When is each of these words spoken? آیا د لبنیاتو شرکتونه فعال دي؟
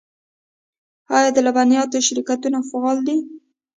آیا 1.15 1.29
د 1.33 1.37
لبنیاتو 1.45 2.05
شرکتونه 2.07 2.59
فعال 2.69 2.97
دي؟ 3.07 3.17